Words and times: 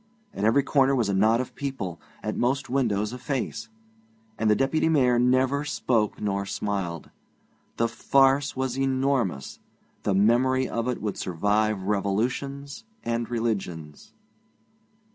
At 0.33 0.45
every 0.45 0.63
corner 0.63 0.95
was 0.95 1.09
a 1.09 1.13
knot 1.13 1.39
of 1.41 1.53
people, 1.53 2.01
at 2.23 2.35
most 2.35 2.71
windows 2.71 3.13
a 3.13 3.19
face. 3.19 3.69
And 4.35 4.49
the 4.49 4.55
Deputy 4.55 4.89
Mayor 4.89 5.19
never 5.19 5.63
spoke 5.63 6.19
nor 6.19 6.43
smiled. 6.47 7.11
The 7.77 7.87
farce 7.87 8.55
was 8.55 8.79
enormous; 8.79 9.59
the 10.01 10.15
memory 10.15 10.67
of 10.67 10.87
it 10.87 11.03
would 11.03 11.17
survive 11.17 11.83
revolutions 11.83 12.83
and 13.03 13.29
religions. 13.29 14.13